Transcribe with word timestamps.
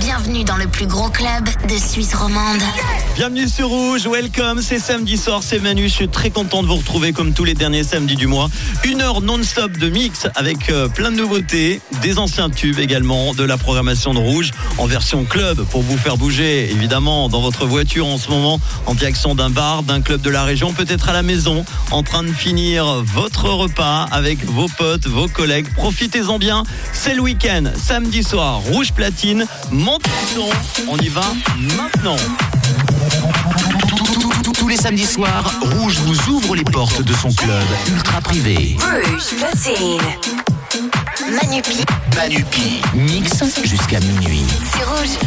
Bienvenue 0.00 0.44
dans 0.44 0.56
le 0.56 0.66
plus 0.66 0.86
gros 0.86 1.08
club 1.08 1.44
de 1.66 1.78
Suisse 1.78 2.14
romande. 2.14 2.60
Bienvenue 3.14 3.46
sur 3.46 3.68
Rouge, 3.68 4.06
welcome, 4.06 4.62
c'est 4.62 4.78
samedi 4.78 5.18
soir, 5.18 5.42
c'est 5.42 5.58
Manu, 5.58 5.82
je 5.82 5.92
suis 5.92 6.08
très 6.08 6.30
content 6.30 6.62
de 6.62 6.68
vous 6.68 6.76
retrouver 6.76 7.12
comme 7.12 7.34
tous 7.34 7.44
les 7.44 7.52
derniers 7.52 7.84
samedis 7.84 8.16
du 8.16 8.26
mois. 8.26 8.48
Une 8.84 9.02
heure 9.02 9.20
non-stop 9.20 9.72
de 9.72 9.90
mix 9.90 10.26
avec 10.34 10.70
euh, 10.70 10.88
plein 10.88 11.10
de 11.10 11.16
nouveautés, 11.16 11.82
des 12.00 12.16
anciens 12.18 12.48
tubes 12.48 12.78
également, 12.78 13.34
de 13.34 13.44
la 13.44 13.58
programmation 13.58 14.14
de 14.14 14.18
Rouge 14.18 14.52
en 14.78 14.86
version 14.86 15.24
club 15.24 15.62
pour 15.66 15.82
vous 15.82 15.98
faire 15.98 16.16
bouger 16.16 16.70
évidemment 16.70 17.28
dans 17.28 17.42
votre 17.42 17.66
voiture 17.66 18.06
en 18.06 18.16
ce 18.16 18.30
moment 18.30 18.58
en 18.86 18.94
direction 18.94 19.34
d'un 19.34 19.50
bar, 19.50 19.82
d'un 19.82 20.00
club 20.00 20.22
de 20.22 20.30
la 20.30 20.44
région, 20.44 20.72
peut-être 20.72 21.10
à 21.10 21.12
la 21.12 21.22
maison, 21.22 21.66
en 21.90 22.02
train 22.02 22.22
de 22.22 22.32
finir 22.32 22.86
votre 23.04 23.44
repas 23.44 24.08
avec 24.10 24.42
vos 24.46 24.68
potes, 24.78 25.06
vos 25.06 25.28
collègues. 25.28 25.66
Profitez-en 25.74 26.38
bien, 26.38 26.64
c'est 26.94 27.14
le 27.14 27.20
week-end, 27.20 27.64
samedi 27.76 28.22
soir, 28.22 28.60
Rouge 28.60 28.92
Platine, 28.92 29.46
montez 29.70 30.10
on 30.88 30.96
y 30.98 31.08
va 31.08 31.24
maintenant. 31.76 32.16
Tous 34.54 34.68
les 34.68 34.76
samedis 34.76 35.06
soirs, 35.06 35.52
Rouge 35.60 35.98
vous 36.00 36.30
ouvre 36.30 36.54
les 36.54 36.64
portes 36.64 37.02
de 37.02 37.12
son 37.14 37.32
club 37.32 37.64
ultra 37.88 38.20
privé. 38.20 38.76
Rouge 38.78 39.34
platine. 39.38 40.00
Manupi, 41.30 41.84
Manupi, 42.16 42.80
mix 42.94 43.42
jusqu'à 43.64 44.00
minuit. 44.00 44.44
c'est 44.72 44.84
rouge. 44.84 45.18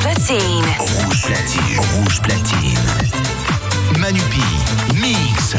Platine. 0.00 0.64
Rouge 0.78 1.22
platine. 1.22 1.80
Rouge 1.94 2.20
platine. 2.22 2.78
Manupi, 3.98 4.42
mix. 5.00 5.56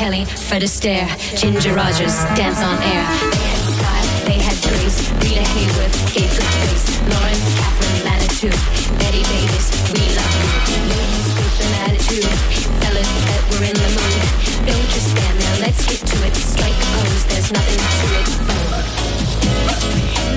Kelly, 0.00 0.24
Fred 0.24 0.62
Astaire, 0.62 1.12
Ginger 1.36 1.74
Rogers, 1.74 2.24
Dance 2.32 2.62
on 2.62 2.80
Air. 2.82 3.04
They 3.36 3.44
had 3.44 3.60
style, 3.68 4.24
they 4.24 4.38
had 4.40 4.56
grace. 4.64 4.96
Rita 5.20 5.44
Hayworth 5.52 5.92
gave 6.16 6.32
good. 6.32 6.72
Lauren 7.12 7.36
Catherine 7.60 8.00
Manitou, 8.08 8.48
Betty 8.96 9.20
Davis, 9.20 9.68
we 9.92 10.00
love 10.16 10.32
you. 10.40 10.80
Ladies 10.88 11.28
with 11.36 11.84
attitude, 11.84 12.32
fellas 12.80 13.10
that 13.28 13.44
were 13.52 13.60
in 13.60 13.76
the 13.76 13.90
mood. 13.92 14.24
Don't 14.64 14.88
just 14.88 15.12
stand 15.12 15.36
there, 15.38 15.68
let's 15.68 15.84
get 15.84 16.00
to 16.00 16.16
it. 16.24 16.34
Strike 16.34 16.80
a 16.80 16.88
pose, 16.96 17.24
there's 17.26 17.52
nothing 17.52 17.76
to 17.76 18.06
it. 20.24 20.29